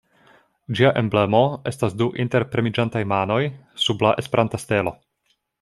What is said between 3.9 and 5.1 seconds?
la Esperanta stelo.